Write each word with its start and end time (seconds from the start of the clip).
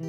El 0.00 0.08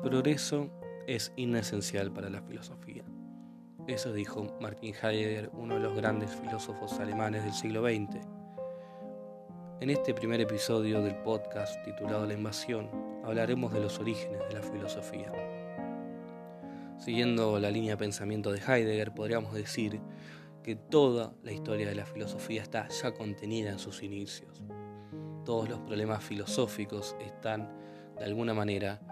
progreso 0.00 0.72
es 1.06 1.32
inesencial 1.36 2.12
para 2.12 2.30
la 2.30 2.42
filosofía. 2.42 3.04
Eso 3.86 4.12
dijo 4.12 4.58
Martin 4.60 4.92
Heidegger, 5.00 5.52
uno 5.52 5.74
de 5.74 5.80
los 5.80 5.94
grandes 5.94 6.34
filósofos 6.34 6.98
alemanes 6.98 7.44
del 7.44 7.52
siglo 7.52 7.82
XX. 7.82 8.33
En 9.84 9.90
este 9.90 10.14
primer 10.14 10.40
episodio 10.40 11.02
del 11.02 11.14
podcast 11.16 11.84
titulado 11.84 12.24
La 12.24 12.32
invasión, 12.32 12.88
hablaremos 13.22 13.70
de 13.70 13.80
los 13.80 13.98
orígenes 13.98 14.40
de 14.48 14.54
la 14.54 14.62
filosofía. 14.62 15.30
Siguiendo 16.96 17.60
la 17.60 17.70
línea 17.70 17.90
de 17.90 17.96
pensamiento 17.98 18.50
de 18.50 18.60
Heidegger, 18.66 19.12
podríamos 19.12 19.52
decir 19.52 20.00
que 20.62 20.74
toda 20.74 21.34
la 21.42 21.52
historia 21.52 21.86
de 21.86 21.96
la 21.96 22.06
filosofía 22.06 22.62
está 22.62 22.88
ya 22.88 23.12
contenida 23.12 23.68
en 23.72 23.78
sus 23.78 24.02
inicios. 24.02 24.62
Todos 25.44 25.68
los 25.68 25.80
problemas 25.80 26.24
filosóficos 26.24 27.14
están, 27.20 27.70
de 28.16 28.24
alguna 28.24 28.54
manera, 28.54 29.02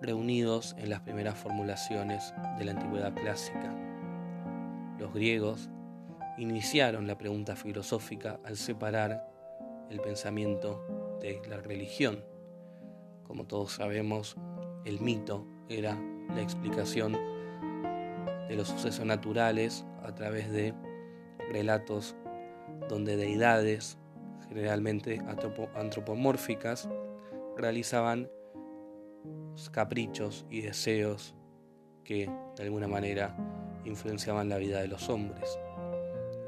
reunidos 0.00 0.74
en 0.78 0.88
las 0.88 1.00
primeras 1.00 1.36
formulaciones 1.36 2.32
de 2.56 2.64
la 2.64 2.72
antigüedad 2.72 3.12
clásica. 3.12 3.70
Los 4.98 5.12
griegos 5.12 5.68
iniciaron 6.38 7.06
la 7.06 7.18
pregunta 7.18 7.54
filosófica 7.54 8.40
al 8.46 8.56
separar 8.56 9.30
el 9.92 10.00
pensamiento 10.00 10.82
de 11.20 11.40
la 11.48 11.58
religión. 11.58 12.24
Como 13.24 13.46
todos 13.46 13.72
sabemos, 13.72 14.36
el 14.84 15.00
mito 15.00 15.46
era 15.68 16.00
la 16.34 16.40
explicación 16.40 17.12
de 18.48 18.56
los 18.56 18.68
sucesos 18.68 19.04
naturales 19.04 19.84
a 20.02 20.14
través 20.14 20.50
de 20.50 20.74
relatos 21.50 22.16
donde 22.88 23.16
deidades, 23.16 23.98
generalmente 24.48 25.20
antropomórficas, 25.74 26.88
realizaban 27.56 28.30
caprichos 29.70 30.46
y 30.50 30.62
deseos 30.62 31.34
que 32.02 32.30
de 32.56 32.62
alguna 32.62 32.88
manera 32.88 33.36
influenciaban 33.84 34.48
la 34.48 34.56
vida 34.56 34.80
de 34.80 34.88
los 34.88 35.10
hombres. 35.10 35.58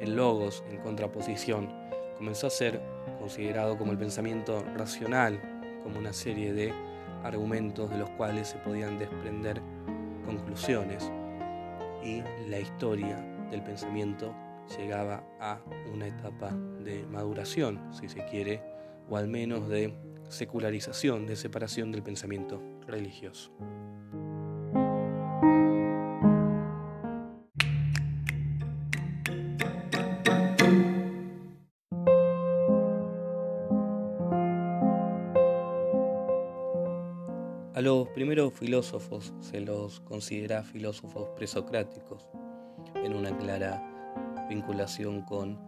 El 0.01 0.17
logos, 0.17 0.65
en 0.71 0.79
contraposición, 0.79 1.69
comenzó 2.17 2.47
a 2.47 2.51
ser 2.51 2.94
considerado 3.25 3.79
como 3.79 3.91
el 3.91 3.97
pensamiento 3.97 4.63
racional, 4.77 5.41
como 5.83 5.99
una 5.99 6.13
serie 6.13 6.53
de 6.53 6.75
argumentos 7.23 7.89
de 7.89 7.97
los 7.97 8.11
cuales 8.11 8.49
se 8.49 8.59
podían 8.59 8.99
desprender 8.99 9.63
conclusiones 10.27 11.11
y 12.05 12.23
la 12.51 12.61
historia 12.61 13.17
del 13.51 13.63
pensamiento 13.63 14.35
llegaba 14.77 15.25
a 15.41 15.59
una 15.91 16.07
etapa 16.07 16.51
de 16.51 17.07
maduración, 17.07 17.95
si 17.95 18.11
se 18.11 18.27
quiere, 18.27 18.63
o 19.09 19.17
al 19.17 19.27
menos 19.27 19.71
de 19.71 19.95
secularización, 20.29 21.25
de 21.25 21.37
separación 21.37 21.93
del 21.93 22.03
pensamiento 22.03 22.63
religioso. 22.87 23.53
A 37.75 37.81
los 37.81 38.07
primeros 38.11 38.53
filósofos 38.53 39.35
se 39.41 39.61
los 39.61 39.99
considera 39.99 40.63
filósofos 40.63 41.31
presocráticos, 41.31 42.29
en 42.95 43.13
una 43.17 43.37
clara 43.37 43.83
vinculación 44.49 45.23
con 45.23 45.59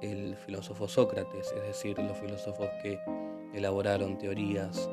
el 0.00 0.34
filósofo 0.34 0.88
Sócrates, 0.88 1.52
es 1.54 1.62
decir, 1.62 1.98
los 1.98 2.16
filósofos 2.16 2.70
que 2.82 2.98
elaboraron 3.52 4.16
teorías 4.16 4.88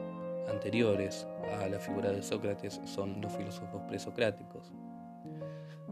anteriores 0.50 1.26
a 1.62 1.70
la 1.70 1.80
figura 1.80 2.12
de 2.12 2.22
Sócrates 2.22 2.82
son 2.84 3.22
los 3.22 3.32
filósofos 3.32 3.82
presocráticos. 3.88 4.74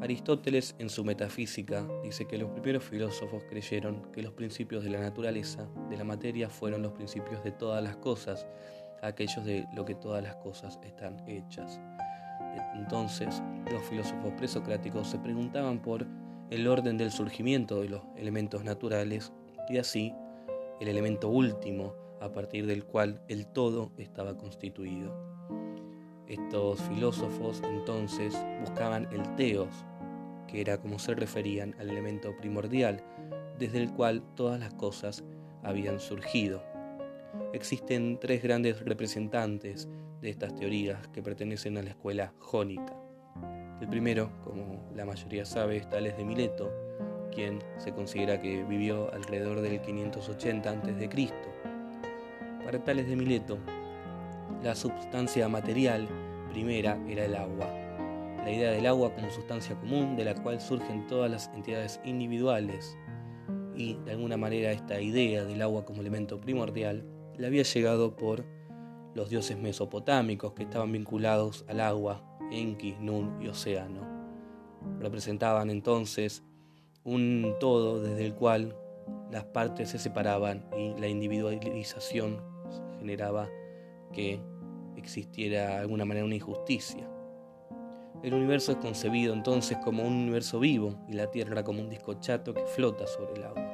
Aristóteles 0.02 0.76
en 0.80 0.90
su 0.90 1.06
Metafísica 1.06 1.88
dice 2.04 2.28
que 2.28 2.38
los 2.38 2.50
primeros 2.50 2.84
filósofos 2.84 3.42
creyeron 3.50 4.12
que 4.12 4.22
los 4.22 4.34
principios 4.34 4.84
de 4.84 4.90
la 4.90 5.00
naturaleza, 5.00 5.70
de 5.90 5.96
la 5.96 6.04
materia, 6.04 6.50
fueron 6.50 6.82
los 6.82 6.92
principios 6.92 7.42
de 7.46 7.54
todas 7.54 7.82
las 7.82 7.96
cosas, 7.96 8.46
aquellos 9.02 9.46
de 9.46 9.68
lo 9.74 9.86
que 9.86 9.96
todas 9.96 10.24
las 10.24 10.36
cosas 10.38 10.80
están 10.84 11.22
hechas. 11.28 11.80
Entonces, 12.76 13.42
los 13.72 13.84
filósofos 13.84 14.34
presocráticos 14.34 15.08
se 15.08 15.20
preguntaban 15.20 15.80
por 15.80 16.06
el 16.50 16.68
orden 16.68 16.98
del 16.98 17.12
surgimiento 17.12 17.82
de 17.82 17.90
los 17.90 18.02
elementos 18.16 18.64
naturales 18.64 19.34
y 19.70 19.78
así 19.78 20.14
el 20.80 20.88
elemento 20.88 21.30
último 21.30 21.94
a 22.22 22.32
partir 22.32 22.66
del 22.66 22.86
cual 22.86 23.22
el 23.28 23.48
todo 23.48 23.92
estaba 23.98 24.38
constituido. 24.38 25.14
Estos 26.28 26.82
filósofos 26.82 27.62
entonces 27.64 28.38
buscaban 28.62 29.08
el 29.12 29.36
teos, 29.36 29.70
que 30.48 30.62
era 30.62 30.78
como 30.78 31.00
se 31.00 31.16
referían 31.16 31.76
al 31.80 31.90
elemento 31.90 32.36
primordial, 32.38 33.04
desde 33.58 33.82
el 33.82 33.92
cual 33.92 34.24
todas 34.36 34.60
las 34.60 34.74
cosas 34.74 35.24
habían 35.64 36.00
surgido. 36.00 36.62
Existen 37.54 38.20
tres 38.20 38.44
grandes 38.44 38.84
representantes 38.84 39.88
de 40.22 40.30
estas 40.30 40.54
teorías 40.56 41.08
que 41.10 41.24
pertenecen 41.24 41.78
a 41.78 41.82
la 41.82 41.92
escuela 41.92 42.34
jónica. 42.40 42.94
El 43.80 43.88
primero, 43.88 44.32
como 44.44 44.92
la 44.94 45.06
mayoría 45.06 45.46
sabe, 45.46 45.78
es 45.78 45.90
Tales 45.90 46.18
de 46.18 46.26
Mileto, 46.26 46.70
quien 47.34 47.60
se 47.78 47.94
considera 47.94 48.42
que 48.42 48.64
vivió 48.64 49.14
alrededor 49.14 49.62
del 49.62 49.80
580 49.80 50.70
a.C. 50.70 51.10
Para 52.66 52.84
Tales 52.84 53.08
de 53.08 53.16
Mileto, 53.16 53.60
la 54.62 54.76
sustancia 54.76 55.48
material 55.48 56.08
primera 56.50 57.00
era 57.08 57.26
el 57.26 57.36
agua. 57.36 57.68
La 58.44 58.52
idea 58.52 58.72
del 58.72 58.88
agua 58.88 59.14
como 59.14 59.30
sustancia 59.30 59.76
común 59.76 60.18
de 60.18 60.26
la 60.26 60.36
cual 60.36 60.60
surgen 60.60 61.08
todas 61.08 61.32
las 61.32 61.48
entidades 61.54 62.02
individuales 62.04 62.98
y 63.76 63.94
de 64.06 64.12
alguna 64.12 64.38
manera 64.38 64.72
esta 64.72 65.00
idea 65.00 65.46
del 65.46 65.62
agua 65.62 65.86
como 65.86 66.02
elemento 66.02 66.42
primordial 66.42 67.06
le 67.38 67.48
había 67.48 67.64
llegado 67.64 68.16
por 68.16 68.46
los 69.14 69.30
dioses 69.30 69.58
mesopotámicos 69.58 70.54
que 70.54 70.64
estaban 70.64 70.92
vinculados 70.92 71.66
al 71.68 71.80
agua, 71.80 72.24
Enki, 72.52 72.96
Nun 73.00 73.42
y 73.42 73.48
Océano. 73.48 74.02
Representaban 75.00 75.70
entonces 75.70 76.44
un 77.04 77.56
todo 77.60 78.02
desde 78.02 78.26
el 78.26 78.36
cual 78.36 78.76
las 79.32 79.46
partes 79.46 79.90
se 79.90 80.00
separaban 80.00 80.66
y 80.78 81.00
la 81.00 81.08
individualización 81.08 82.42
generaba 83.00 83.50
que 84.14 84.40
existiera 84.96 85.68
de 85.68 85.76
alguna 85.78 86.06
manera 86.06 86.26
una 86.26 86.36
injusticia. 86.36 87.10
El 88.24 88.34
universo 88.34 88.72
es 88.72 88.78
concebido 88.80 89.34
entonces 89.34 89.78
como 89.84 90.04
un 90.04 90.14
universo 90.14 90.60
vivo 90.60 90.96
y 91.08 91.14
la 91.14 91.30
Tierra 91.30 91.64
como 91.64 91.82
un 91.82 91.90
disco 91.90 92.16
chato 92.16 92.54
que 92.54 92.66
flota 92.66 93.06
sobre 93.06 93.34
el 93.34 93.44
agua. 93.44 93.67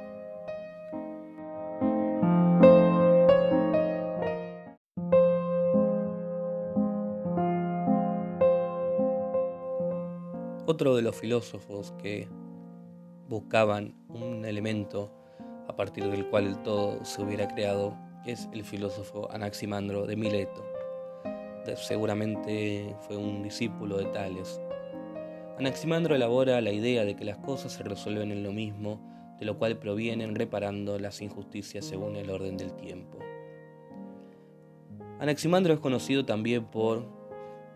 Otro 10.74 10.96
de 10.96 11.02
los 11.02 11.14
filósofos 11.14 11.92
que 12.02 12.26
buscaban 13.28 13.94
un 14.08 14.44
elemento 14.44 15.08
a 15.68 15.76
partir 15.76 16.10
del 16.10 16.28
cual 16.28 16.48
el 16.48 16.62
todo 16.64 17.04
se 17.04 17.22
hubiera 17.22 17.46
creado 17.46 17.96
es 18.26 18.48
el 18.52 18.64
filósofo 18.64 19.30
Anaximandro 19.30 20.04
de 20.04 20.16
Mileto. 20.16 20.64
Seguramente 21.76 22.92
fue 23.02 23.16
un 23.16 23.44
discípulo 23.44 23.98
de 23.98 24.06
Tales. 24.06 24.60
Anaximandro 25.60 26.16
elabora 26.16 26.60
la 26.60 26.72
idea 26.72 27.04
de 27.04 27.14
que 27.14 27.24
las 27.24 27.38
cosas 27.38 27.74
se 27.74 27.84
resuelven 27.84 28.32
en 28.32 28.42
lo 28.42 28.50
mismo, 28.50 28.98
de 29.38 29.46
lo 29.46 29.56
cual 29.56 29.78
provienen 29.78 30.34
reparando 30.34 30.98
las 30.98 31.22
injusticias 31.22 31.84
según 31.84 32.16
el 32.16 32.30
orden 32.30 32.56
del 32.56 32.74
tiempo. 32.74 33.20
Anaximandro 35.20 35.72
es 35.72 35.78
conocido 35.78 36.24
también 36.24 36.64
por 36.64 37.13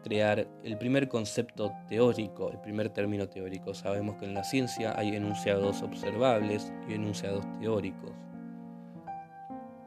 crear 0.08 0.48
el 0.64 0.78
primer 0.78 1.06
concepto 1.06 1.70
teórico, 1.86 2.50
el 2.50 2.58
primer 2.60 2.88
término 2.88 3.28
teórico. 3.28 3.74
Sabemos 3.74 4.16
que 4.16 4.24
en 4.24 4.32
la 4.32 4.42
ciencia 4.42 4.98
hay 4.98 5.14
enunciados 5.14 5.82
observables 5.82 6.72
y 6.88 6.94
enunciados 6.94 7.44
teóricos. 7.60 8.12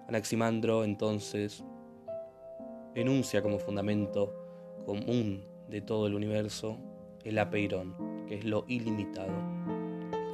Anaximandro 0.07 0.83
entonces 0.83 1.63
enuncia 2.93 3.41
como 3.41 3.57
fundamento 3.57 4.31
común 4.85 5.43
de 5.67 5.81
todo 5.81 6.05
el 6.05 6.13
universo 6.13 6.77
el 7.23 7.39
apeirón, 7.39 7.95
que 8.27 8.35
es 8.35 8.45
lo 8.45 8.65
ilimitado. 8.67 9.33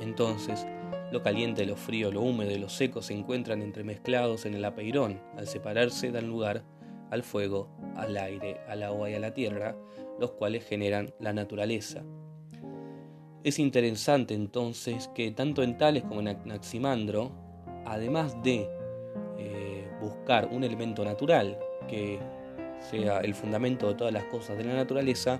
Entonces, 0.01 0.65
Lo 1.09 1.23
caliente, 1.23 1.65
lo 1.65 1.77
frío, 1.77 2.11
lo 2.11 2.19
húmedo 2.19 2.51
y 2.51 2.59
lo 2.59 2.67
seco 2.67 3.01
se 3.01 3.13
encuentran 3.13 3.61
entremezclados 3.61 4.45
en 4.45 4.55
el 4.55 4.65
apeirón. 4.65 5.21
Al 5.37 5.47
separarse 5.47 6.11
dan 6.11 6.27
lugar 6.27 6.65
al 7.11 7.23
fuego, 7.23 7.69
al 7.97 8.17
aire, 8.17 8.61
al 8.67 8.83
agua 8.83 9.09
y 9.09 9.15
a 9.15 9.19
la 9.19 9.33
tierra, 9.33 9.75
los 10.19 10.31
cuales 10.31 10.65
generan 10.65 11.13
la 11.19 11.33
naturaleza. 11.33 12.03
Es 13.43 13.59
interesante 13.59 14.33
entonces 14.33 15.09
que 15.15 15.31
tanto 15.31 15.63
en 15.63 15.77
Tales 15.77 16.03
como 16.03 16.19
en 16.19 16.29
Anaximandro, 16.29 17.31
además 17.85 18.35
de 18.43 18.67
eh, 19.37 19.87
buscar 20.01 20.49
un 20.51 20.63
elemento 20.63 21.05
natural 21.05 21.57
que 21.87 22.19
sea 22.79 23.19
el 23.19 23.33
fundamento 23.33 23.87
de 23.87 23.95
todas 23.95 24.13
las 24.13 24.25
cosas 24.25 24.57
de 24.57 24.65
la 24.65 24.73
naturaleza, 24.73 25.39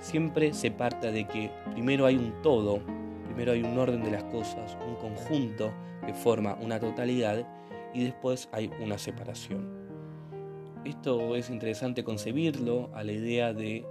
siempre 0.00 0.52
se 0.52 0.70
parte 0.70 1.10
de 1.10 1.26
que 1.26 1.50
primero 1.72 2.06
hay 2.06 2.16
un 2.16 2.40
todo, 2.42 2.80
primero 3.24 3.52
hay 3.52 3.62
un 3.62 3.78
orden 3.78 4.02
de 4.04 4.10
las 4.10 4.24
cosas, 4.24 4.76
un 4.86 4.94
conjunto 4.96 5.72
que 6.06 6.14
forma 6.14 6.56
una 6.60 6.78
totalidad 6.78 7.46
y 7.92 8.04
después 8.04 8.48
hay 8.52 8.70
una 8.80 8.98
separación. 8.98 9.83
Esto 10.84 11.34
es 11.34 11.48
interesante 11.48 12.04
concebirlo 12.04 12.90
a 12.94 13.02
la 13.04 13.12
idea 13.12 13.54
de, 13.54 13.86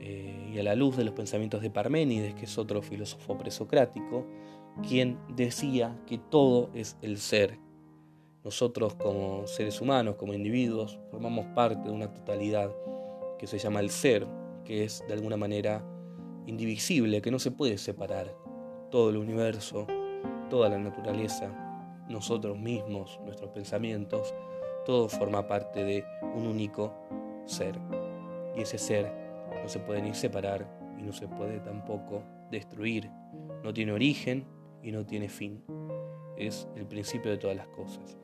eh, 0.00 0.50
y 0.54 0.58
a 0.58 0.62
la 0.62 0.76
luz 0.76 0.96
de 0.96 1.04
los 1.04 1.14
pensamientos 1.14 1.62
de 1.62 1.70
Parménides, 1.70 2.34
que 2.34 2.44
es 2.44 2.58
otro 2.58 2.80
filósofo 2.80 3.36
presocrático, 3.36 4.24
quien 4.86 5.18
decía 5.34 5.98
que 6.06 6.18
todo 6.18 6.70
es 6.74 6.96
el 7.02 7.18
ser. 7.18 7.58
Nosotros 8.44 8.94
como 8.94 9.48
seres 9.48 9.80
humanos, 9.80 10.14
como 10.14 10.32
individuos, 10.32 11.00
formamos 11.10 11.46
parte 11.56 11.88
de 11.88 11.94
una 11.94 12.12
totalidad 12.12 12.70
que 13.36 13.48
se 13.48 13.58
llama 13.58 13.80
el 13.80 13.90
ser, 13.90 14.26
que 14.64 14.84
es 14.84 15.04
de 15.08 15.14
alguna 15.14 15.36
manera 15.36 15.84
indivisible, 16.46 17.20
que 17.20 17.32
no 17.32 17.40
se 17.40 17.50
puede 17.50 17.78
separar. 17.78 18.32
Todo 18.90 19.10
el 19.10 19.16
universo, 19.16 19.88
toda 20.48 20.68
la 20.68 20.78
naturaleza, 20.78 21.52
nosotros 22.08 22.58
mismos, 22.58 23.18
nuestros 23.24 23.50
pensamientos, 23.50 24.32
todo 24.88 25.06
forma 25.10 25.46
parte 25.46 25.84
de 25.84 26.02
un 26.34 26.46
único 26.46 26.94
ser. 27.44 27.78
Y 28.56 28.62
ese 28.62 28.78
ser 28.78 29.12
no 29.62 29.68
se 29.68 29.80
puede 29.80 30.00
ni 30.00 30.14
separar 30.14 30.66
y 30.98 31.02
no 31.02 31.12
se 31.12 31.28
puede 31.28 31.60
tampoco 31.60 32.22
destruir. 32.50 33.10
No 33.62 33.74
tiene 33.74 33.92
origen 33.92 34.46
y 34.82 34.90
no 34.90 35.04
tiene 35.04 35.28
fin. 35.28 35.62
Es 36.38 36.66
el 36.74 36.86
principio 36.86 37.30
de 37.30 37.36
todas 37.36 37.54
las 37.54 37.68
cosas. 37.68 38.16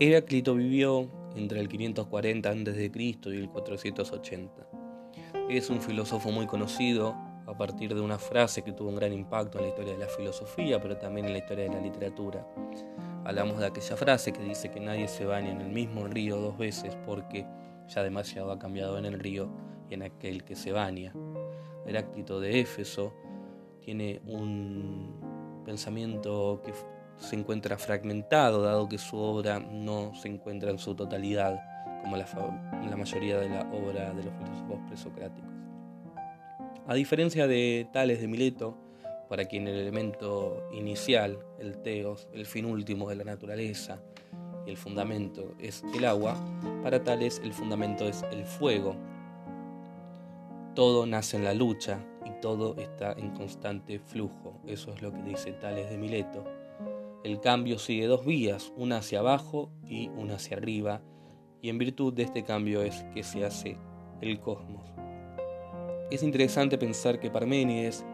Heráclito 0.00 0.56
vivió 0.56 1.08
entre 1.36 1.60
el 1.60 1.68
540 1.68 2.50
a.C. 2.50 2.90
y 2.96 3.36
el 3.36 3.48
480. 3.50 4.75
Es 5.48 5.70
un 5.70 5.80
filósofo 5.80 6.30
muy 6.30 6.46
conocido 6.46 7.14
a 7.46 7.56
partir 7.56 7.94
de 7.94 8.00
una 8.00 8.18
frase 8.18 8.62
que 8.62 8.72
tuvo 8.72 8.88
un 8.88 8.96
gran 8.96 9.12
impacto 9.12 9.58
en 9.58 9.64
la 9.64 9.68
historia 9.70 9.92
de 9.92 9.98
la 10.00 10.08
filosofía, 10.08 10.80
pero 10.80 10.96
también 10.96 11.26
en 11.26 11.32
la 11.32 11.38
historia 11.38 11.64
de 11.64 11.70
la 11.70 11.80
literatura. 11.80 12.46
Hablamos 13.24 13.58
de 13.58 13.66
aquella 13.66 13.96
frase 13.96 14.32
que 14.32 14.42
dice 14.42 14.70
que 14.70 14.80
nadie 14.80 15.08
se 15.08 15.24
baña 15.24 15.50
en 15.50 15.60
el 15.60 15.68
mismo 15.68 16.06
río 16.06 16.36
dos 16.36 16.58
veces 16.58 16.96
porque 17.06 17.46
ya 17.88 18.02
demasiado 18.02 18.50
ha 18.50 18.58
cambiado 18.58 18.98
en 18.98 19.06
el 19.06 19.18
río 19.18 19.48
y 19.88 19.94
en 19.94 20.02
aquel 20.02 20.44
que 20.44 20.56
se 20.56 20.72
baña. 20.72 21.12
Heráclito 21.86 22.40
de 22.40 22.60
Éfeso 22.60 23.14
tiene 23.80 24.20
un 24.26 25.62
pensamiento 25.64 26.60
que 26.64 26.72
se 27.16 27.36
encuentra 27.36 27.78
fragmentado, 27.78 28.62
dado 28.62 28.88
que 28.88 28.98
su 28.98 29.16
obra 29.16 29.58
no 29.60 30.12
se 30.14 30.28
encuentra 30.28 30.70
en 30.70 30.78
su 30.78 30.94
totalidad 30.94 31.58
como 32.06 32.16
la, 32.88 32.96
mayoría 32.96 33.38
de 33.38 33.48
la 33.48 33.62
obra 33.72 34.12
de 34.12 34.22
los 34.22 34.32
filósofos 34.34 34.78
presocráticos. 34.86 35.50
A 36.86 36.94
diferencia 36.94 37.48
de 37.48 37.88
Tales 37.92 38.20
de 38.20 38.28
Mileto, 38.28 38.76
para 39.28 39.46
quien 39.46 39.66
el 39.66 39.76
elemento 39.76 40.68
inicial, 40.72 41.38
el 41.58 41.78
teos, 41.82 42.28
el 42.32 42.46
fin 42.46 42.64
último 42.64 43.08
de 43.08 43.16
la 43.16 43.24
naturaleza 43.24 44.00
el 44.66 44.76
fundamento 44.76 45.54
es 45.60 45.84
el 45.94 46.04
agua, 46.04 46.36
para 46.82 47.02
Tales 47.02 47.40
el 47.44 47.52
fundamento 47.52 48.04
es 48.04 48.24
el 48.32 48.44
fuego. 48.44 48.96
Todo 50.74 51.06
nace 51.06 51.36
en 51.36 51.44
la 51.44 51.54
lucha 51.54 52.04
y 52.24 52.40
todo 52.40 52.76
está 52.76 53.12
en 53.12 53.30
constante 53.30 54.00
flujo. 54.00 54.60
Eso 54.66 54.92
es 54.92 55.02
lo 55.02 55.12
que 55.12 55.22
dice 55.22 55.52
Tales 55.52 55.88
de 55.88 55.98
Mileto. 55.98 56.44
El 57.22 57.40
cambio 57.40 57.78
sigue 57.78 58.06
dos 58.06 58.26
vías, 58.26 58.72
una 58.76 58.98
hacia 58.98 59.20
abajo 59.20 59.70
y 59.84 60.08
una 60.08 60.34
hacia 60.34 60.56
arriba, 60.56 61.00
y 61.62 61.68
en 61.68 61.78
virtud 61.78 62.12
de 62.12 62.24
este 62.24 62.44
cambio 62.44 62.82
es 62.82 63.04
que 63.14 63.22
se 63.22 63.44
hace 63.44 63.76
el 64.20 64.40
cosmos. 64.40 64.88
Es 66.10 66.22
interesante 66.22 66.78
pensar 66.78 67.18
que 67.18 67.30
Parménides 67.30 68.04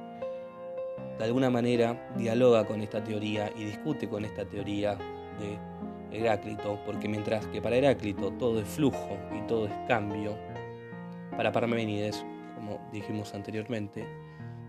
de 1.19 1.25
alguna 1.25 1.51
manera 1.51 2.11
dialoga 2.17 2.65
con 2.67 2.81
esta 2.81 3.05
teoría 3.05 3.53
y 3.57 3.65
discute 3.65 4.09
con 4.09 4.25
esta 4.25 4.45
teoría 4.45 4.97
de 5.39 6.17
Heráclito, 6.19 6.79
porque 6.85 7.09
mientras 7.09 7.47
que 7.49 7.61
para 7.61 7.77
Heráclito 7.77 8.33
todo 8.33 8.61
es 8.61 8.69
flujo 8.69 9.19
y 9.37 9.47
todo 9.47 9.67
es 9.67 9.73
cambio, 9.89 10.37
para 11.37 11.53
Parménides, 11.53 12.25
como 12.55 12.81
dijimos 12.93 13.35
anteriormente, 13.35 14.07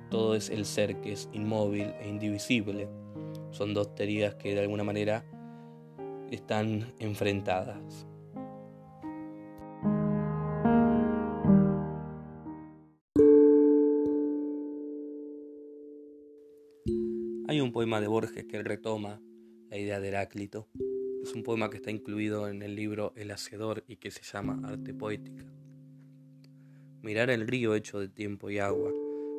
todo 0.09 0.35
es 0.35 0.49
el 0.49 0.65
ser 0.65 1.01
que 1.01 1.13
es 1.13 1.29
inmóvil 1.33 1.93
e 1.99 2.07
indivisible. 2.07 2.87
Son 3.51 3.73
dos 3.73 3.93
teorías 3.95 4.35
que 4.35 4.53
de 4.53 4.61
alguna 4.61 4.83
manera 4.83 5.25
están 6.29 6.93
enfrentadas. 6.99 8.07
Hay 17.53 17.61
un 17.61 17.71
poema 17.71 18.01
de 18.01 18.07
Borges 18.07 18.45
que 18.45 18.63
retoma 18.63 19.21
la 19.69 19.77
idea 19.77 19.99
de 19.99 20.07
Heráclito. 20.07 20.67
Es 21.21 21.35
un 21.35 21.43
poema 21.43 21.69
que 21.69 21.77
está 21.77 21.91
incluido 21.91 22.49
en 22.49 22.63
el 22.63 22.75
libro 22.75 23.13
El 23.15 23.29
Hacedor 23.29 23.83
y 23.87 23.97
que 23.97 24.09
se 24.09 24.23
llama 24.23 24.59
Arte 24.63 24.95
Poética. 24.95 25.45
Mirar 27.03 27.29
el 27.29 27.47
río 27.47 27.75
hecho 27.75 27.99
de 27.99 28.09
tiempo 28.09 28.49
y 28.49 28.57
agua 28.57 28.91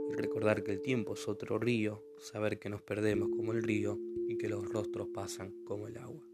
y 0.08 0.14
recordar 0.14 0.62
que 0.62 0.70
el 0.70 0.80
tiempo 0.80 1.14
es 1.14 1.26
otro 1.26 1.58
río, 1.58 2.04
saber 2.20 2.60
que 2.60 2.68
nos 2.68 2.82
perdemos 2.82 3.30
como 3.30 3.50
el 3.50 3.64
río 3.64 3.98
y 4.28 4.38
que 4.38 4.48
los 4.48 4.64
rostros 4.64 5.08
pasan 5.12 5.52
como 5.64 5.88
el 5.88 5.96
agua. 5.96 6.24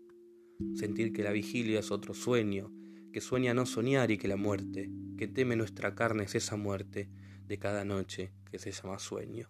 Sentir 0.74 1.14
que 1.14 1.22
la 1.22 1.32
vigilia 1.32 1.80
es 1.80 1.90
otro 1.90 2.12
sueño, 2.12 2.70
que 3.10 3.22
sueña 3.22 3.54
no 3.54 3.64
soñar 3.64 4.10
y 4.10 4.18
que 4.18 4.28
la 4.28 4.36
muerte, 4.36 4.90
que 5.16 5.28
teme 5.28 5.56
nuestra 5.56 5.94
carne 5.94 6.24
es 6.24 6.34
esa 6.34 6.56
muerte 6.56 7.08
de 7.46 7.58
cada 7.58 7.86
noche 7.86 8.34
que 8.50 8.58
se 8.58 8.70
llama 8.70 8.98
sueño 8.98 9.48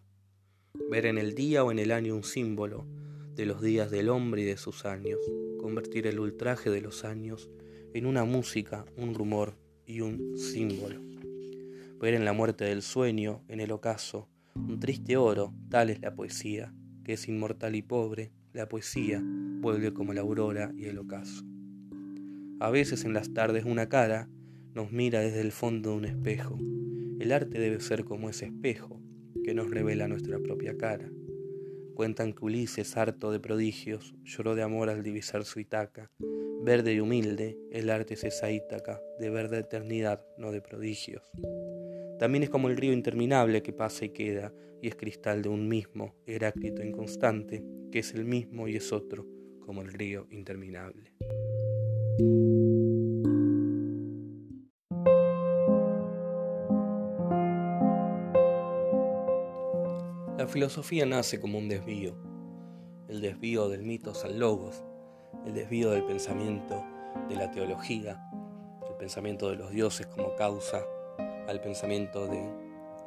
ver 0.90 1.06
en 1.06 1.18
el 1.18 1.34
día 1.34 1.64
o 1.64 1.70
en 1.70 1.78
el 1.78 1.92
año 1.92 2.14
un 2.14 2.24
símbolo 2.24 2.86
de 3.34 3.46
los 3.46 3.62
días 3.62 3.90
del 3.90 4.08
hombre 4.08 4.42
y 4.42 4.44
de 4.44 4.56
sus 4.56 4.84
años, 4.84 5.18
convertir 5.58 6.06
el 6.06 6.20
ultraje 6.20 6.70
de 6.70 6.80
los 6.80 7.04
años 7.04 7.50
en 7.94 8.06
una 8.06 8.24
música, 8.24 8.84
un 8.96 9.14
rumor 9.14 9.56
y 9.86 10.00
un 10.00 10.36
símbolo. 10.36 11.00
Ver 12.00 12.14
en 12.14 12.24
la 12.24 12.32
muerte 12.32 12.64
del 12.64 12.82
sueño, 12.82 13.42
en 13.48 13.60
el 13.60 13.72
ocaso, 13.72 14.28
un 14.54 14.80
triste 14.80 15.16
oro, 15.16 15.54
tal 15.68 15.90
es 15.90 16.00
la 16.00 16.14
poesía, 16.14 16.74
que 17.04 17.14
es 17.14 17.28
inmortal 17.28 17.74
y 17.74 17.82
pobre, 17.82 18.32
la 18.52 18.68
poesía 18.68 19.22
vuelve 19.24 19.92
como 19.92 20.12
la 20.12 20.22
aurora 20.22 20.72
y 20.76 20.86
el 20.86 20.98
ocaso. 20.98 21.44
A 22.60 22.70
veces 22.70 23.04
en 23.04 23.12
las 23.12 23.32
tardes 23.32 23.64
una 23.64 23.88
cara 23.88 24.28
nos 24.74 24.92
mira 24.92 25.20
desde 25.20 25.40
el 25.40 25.52
fondo 25.52 25.90
de 25.90 25.96
un 25.96 26.04
espejo. 26.04 26.58
El 27.18 27.32
arte 27.32 27.58
debe 27.58 27.80
ser 27.80 28.04
como 28.04 28.28
ese 28.28 28.46
espejo, 28.46 28.99
que 29.50 29.54
nos 29.54 29.68
revela 29.68 30.06
nuestra 30.06 30.38
propia 30.38 30.76
cara. 30.78 31.10
Cuentan 31.96 32.32
que 32.34 32.44
Ulises, 32.44 32.96
harto 32.96 33.32
de 33.32 33.40
prodigios, 33.40 34.14
lloró 34.22 34.54
de 34.54 34.62
amor 34.62 34.88
al 34.88 35.02
divisar 35.02 35.44
su 35.44 35.58
Itaca. 35.58 36.08
Verde 36.62 36.94
y 36.94 37.00
humilde, 37.00 37.58
el 37.72 37.90
arte 37.90 38.14
es 38.14 38.22
esa 38.22 38.52
Ítaca, 38.52 39.02
de 39.18 39.28
verde 39.28 39.58
eternidad, 39.58 40.24
no 40.38 40.52
de 40.52 40.60
prodigios. 40.60 41.28
También 42.20 42.44
es 42.44 42.48
como 42.48 42.68
el 42.68 42.76
río 42.76 42.92
interminable 42.92 43.60
que 43.60 43.72
pasa 43.72 44.04
y 44.04 44.10
queda, 44.10 44.54
y 44.80 44.86
es 44.86 44.94
cristal 44.94 45.42
de 45.42 45.48
un 45.48 45.66
mismo, 45.66 46.14
Heráclito 46.26 46.84
inconstante, 46.84 47.64
que 47.90 47.98
es 47.98 48.14
el 48.14 48.24
mismo 48.24 48.68
y 48.68 48.76
es 48.76 48.92
otro, 48.92 49.26
como 49.66 49.82
el 49.82 49.92
río 49.92 50.28
interminable. 50.30 51.12
Filosofía 60.50 61.06
nace 61.06 61.40
como 61.40 61.58
un 61.58 61.68
desvío, 61.68 62.16
el 63.08 63.20
desvío 63.20 63.68
del 63.68 63.84
mitos 63.84 64.24
al 64.24 64.40
logos, 64.40 64.82
el 65.46 65.54
desvío 65.54 65.92
del 65.92 66.02
pensamiento 66.02 66.84
de 67.28 67.36
la 67.36 67.52
teología, 67.52 68.20
el 68.88 68.96
pensamiento 68.96 69.48
de 69.48 69.54
los 69.54 69.70
dioses 69.70 70.08
como 70.08 70.34
causa, 70.34 70.82
al 71.46 71.60
pensamiento 71.60 72.26
de 72.26 72.42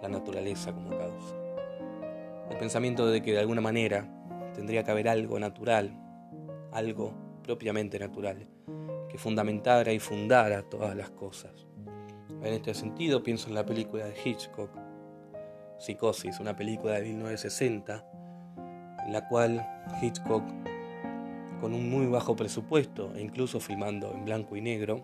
la 0.02 0.08
naturaleza 0.08 0.72
como 0.72 0.92
causa. 0.92 1.36
El 2.50 2.58
pensamiento 2.58 3.08
de 3.08 3.22
que 3.22 3.34
de 3.34 3.40
alguna 3.40 3.60
manera 3.60 4.10
tendría 4.56 4.86
que 4.86 4.92
haber 4.92 5.10
algo 5.10 5.38
natural, 5.38 5.94
algo 6.72 7.14
propiamente 7.44 8.00
natural, 8.00 8.48
que 9.10 9.18
fundamentara 9.18 9.92
y 9.92 10.00
fundara 10.00 10.64
todas 10.64 10.96
las 10.96 11.10
cosas. 11.10 11.68
En 12.42 12.54
este 12.54 12.74
sentido 12.74 13.22
pienso 13.22 13.50
en 13.50 13.56
la 13.56 13.66
película 13.66 14.06
de 14.06 14.16
Hitchcock, 14.24 14.83
Psicosis, 15.78 16.40
una 16.40 16.56
película 16.56 16.94
de 16.94 17.04
1960, 17.04 18.06
en 19.06 19.14
la 19.14 19.28
cual 19.28 19.66
Hitchcock, 20.02 20.44
con 21.60 21.74
un 21.74 21.90
muy 21.90 22.08
bajo 22.08 22.36
presupuesto 22.36 23.14
e 23.16 23.22
incluso 23.22 23.60
filmando 23.60 24.12
en 24.14 24.26
blanco 24.26 24.56
y 24.56 24.62
negro, 24.62 25.02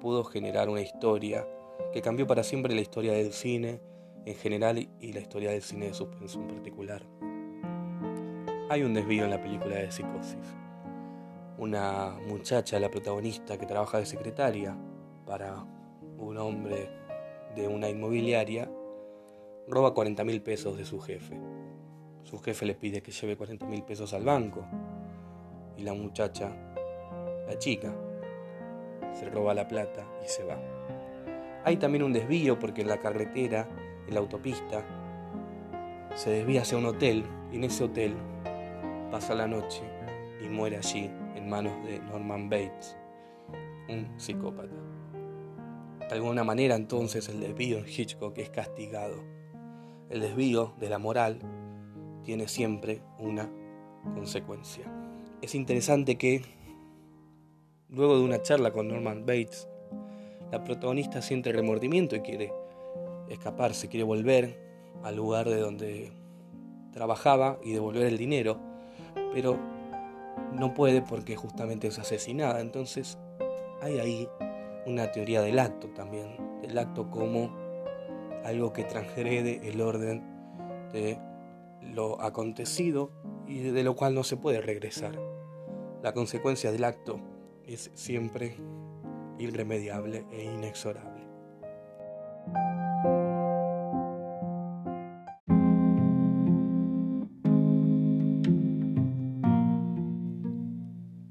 pudo 0.00 0.24
generar 0.24 0.68
una 0.68 0.80
historia 0.80 1.46
que 1.92 2.02
cambió 2.02 2.26
para 2.26 2.42
siempre 2.42 2.74
la 2.74 2.80
historia 2.80 3.12
del 3.12 3.32
cine 3.32 3.80
en 4.24 4.34
general 4.34 4.78
y 5.00 5.12
la 5.12 5.20
historia 5.20 5.50
del 5.50 5.62
cine 5.62 5.86
de 5.86 5.94
suspenso 5.94 6.40
en 6.40 6.48
particular. 6.48 7.02
Hay 8.70 8.82
un 8.82 8.92
desvío 8.92 9.24
en 9.24 9.30
la 9.30 9.40
película 9.40 9.76
de 9.76 9.90
Psicosis. 9.90 10.54
Una 11.56 12.18
muchacha, 12.28 12.78
la 12.78 12.90
protagonista, 12.90 13.56
que 13.56 13.66
trabaja 13.66 13.98
de 13.98 14.06
secretaria 14.06 14.76
para 15.26 15.64
un 16.18 16.36
hombre 16.36 16.90
de 17.56 17.66
una 17.66 17.88
inmobiliaria, 17.88 18.67
roba 19.68 19.92
40 19.92 20.24
mil 20.24 20.40
pesos 20.40 20.78
de 20.78 20.84
su 20.84 20.98
jefe. 20.98 21.38
Su 22.22 22.38
jefe 22.38 22.64
le 22.64 22.74
pide 22.74 23.02
que 23.02 23.12
lleve 23.12 23.36
40 23.36 23.66
mil 23.66 23.82
pesos 23.82 24.14
al 24.14 24.24
banco 24.24 24.64
y 25.76 25.82
la 25.82 25.92
muchacha, 25.92 26.50
la 27.46 27.58
chica, 27.58 27.94
se 29.12 29.28
roba 29.28 29.52
la 29.54 29.68
plata 29.68 30.06
y 30.24 30.28
se 30.28 30.44
va. 30.44 30.58
Hay 31.64 31.76
también 31.76 32.02
un 32.02 32.12
desvío 32.12 32.58
porque 32.58 32.80
en 32.80 32.88
la 32.88 32.98
carretera, 32.98 33.68
en 34.06 34.14
la 34.14 34.20
autopista, 34.20 34.84
se 36.14 36.30
desvía 36.30 36.62
hacia 36.62 36.78
un 36.78 36.86
hotel 36.86 37.24
y 37.52 37.56
en 37.56 37.64
ese 37.64 37.84
hotel 37.84 38.14
pasa 39.10 39.34
la 39.34 39.46
noche 39.46 39.82
y 40.42 40.48
muere 40.48 40.78
allí 40.78 41.10
en 41.34 41.48
manos 41.48 41.84
de 41.84 41.98
Norman 42.00 42.48
Bates, 42.48 42.96
un 43.88 44.18
psicópata. 44.18 44.74
De 46.08 46.14
alguna 46.14 46.42
manera 46.42 46.74
entonces 46.74 47.28
el 47.28 47.40
desvío 47.40 47.78
en 47.78 47.84
Hitchcock 47.86 48.38
es 48.38 48.48
castigado. 48.48 49.37
El 50.10 50.20
desvío 50.20 50.74
de 50.78 50.88
la 50.88 50.98
moral 50.98 51.38
tiene 52.24 52.48
siempre 52.48 53.02
una 53.18 53.50
consecuencia. 54.14 54.84
Es 55.42 55.54
interesante 55.54 56.16
que 56.16 56.42
luego 57.88 58.18
de 58.18 58.24
una 58.24 58.42
charla 58.42 58.72
con 58.72 58.88
Norman 58.88 59.26
Bates, 59.26 59.68
la 60.50 60.64
protagonista 60.64 61.20
siente 61.20 61.52
remordimiento 61.52 62.16
y 62.16 62.20
quiere 62.20 62.52
escaparse, 63.28 63.88
quiere 63.88 64.04
volver 64.04 64.58
al 65.02 65.16
lugar 65.16 65.48
de 65.48 65.60
donde 65.60 66.12
trabajaba 66.92 67.58
y 67.62 67.72
devolver 67.72 68.06
el 68.06 68.18
dinero, 68.18 68.58
pero 69.32 69.58
no 70.52 70.74
puede 70.74 71.02
porque 71.02 71.36
justamente 71.36 71.88
es 71.88 71.98
asesinada. 71.98 72.60
Entonces 72.60 73.18
hay 73.82 73.98
ahí 73.98 74.28
una 74.86 75.12
teoría 75.12 75.42
del 75.42 75.58
acto 75.58 75.88
también, 75.88 76.36
del 76.62 76.78
acto 76.78 77.10
como 77.10 77.67
algo 78.44 78.72
que 78.72 78.84
transgrede 78.84 79.68
el 79.68 79.80
orden 79.80 80.22
de 80.92 81.18
lo 81.82 82.20
acontecido 82.20 83.12
y 83.46 83.60
de 83.60 83.82
lo 83.82 83.96
cual 83.96 84.14
no 84.14 84.24
se 84.24 84.36
puede 84.36 84.60
regresar. 84.60 85.18
La 86.02 86.12
consecuencia 86.12 86.70
del 86.70 86.84
acto 86.84 87.20
es 87.64 87.90
siempre 87.94 88.56
irremediable 89.38 90.24
e 90.32 90.44
inexorable. 90.44 91.18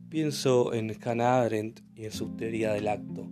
Pienso 0.09 0.73
en 0.73 0.95
Hannah 1.03 1.41
Arendt 1.41 1.81
y 1.95 2.05
en 2.05 2.11
su 2.11 2.35
teoría 2.35 2.73
del 2.73 2.87
acto. 2.87 3.29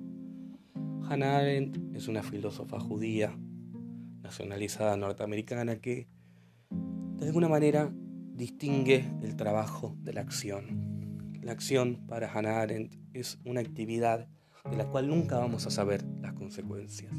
Hannah 1.10 1.38
Arendt 1.38 1.96
es 1.96 2.08
una 2.08 2.22
filósofa 2.22 2.80
judía, 2.80 3.38
nacionalizada 4.26 4.98
norteamericana, 4.98 5.78
que 5.78 6.08
de 6.70 7.28
alguna 7.28 7.48
manera 7.48 7.92
distingue 8.34 9.10
el 9.22 9.36
trabajo 9.36 9.96
de 10.02 10.14
la 10.14 10.22
acción. 10.22 11.32
La 11.42 11.54
acción 11.54 12.06
para 12.08 12.32
Hannah 12.32 12.62
Arendt 12.62 12.96
es 13.14 13.40
una 13.46 13.62
actividad 13.62 14.28
de 14.70 14.78
la 14.78 14.86
cual 14.86 15.08
nunca 15.08 15.38
vamos 15.38 15.66
a 15.68 15.72
saber 15.72 16.04
las 16.22 16.34
consecuencias. 16.34 17.14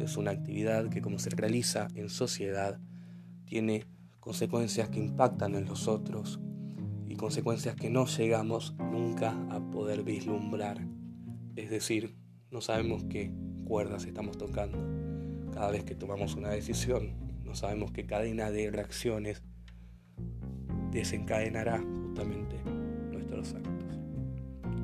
Es 0.00 0.16
una 0.16 0.30
actividad 0.30 0.88
que 0.88 1.02
como 1.02 1.18
se 1.18 1.30
realiza 1.30 1.88
en 1.94 2.08
sociedad 2.08 2.80
tiene 3.44 3.86
consecuencias 4.20 4.88
que 4.88 4.98
impactan 4.98 5.54
en 5.54 5.66
los 5.66 5.86
otros, 5.86 6.40
consecuencias 7.18 7.74
que 7.74 7.90
no 7.90 8.06
llegamos 8.06 8.74
nunca 8.78 9.36
a 9.50 9.60
poder 9.60 10.02
vislumbrar. 10.04 10.78
Es 11.56 11.68
decir, 11.68 12.16
no 12.50 12.62
sabemos 12.62 13.04
qué 13.10 13.30
cuerdas 13.66 14.06
estamos 14.06 14.38
tocando. 14.38 14.97
Cada 15.58 15.72
vez 15.72 15.82
que 15.82 15.96
tomamos 15.96 16.36
una 16.36 16.50
decisión, 16.50 17.14
no 17.42 17.52
sabemos 17.56 17.90
qué 17.90 18.06
cadena 18.06 18.52
de 18.52 18.70
reacciones 18.70 19.42
desencadenará 20.92 21.78
justamente 21.78 22.62
nuestros 23.10 23.54
actos. 23.54 23.98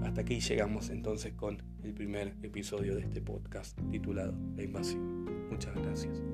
Hasta 0.02 0.22
aquí 0.22 0.40
llegamos 0.40 0.90
entonces 0.90 1.32
con 1.34 1.62
el 1.84 1.94
primer 1.94 2.34
episodio 2.42 2.96
de 2.96 3.02
este 3.02 3.22
podcast 3.22 3.78
titulado 3.92 4.34
La 4.56 4.64
invasión. 4.64 5.48
Muchas 5.48 5.76
gracias. 5.76 6.33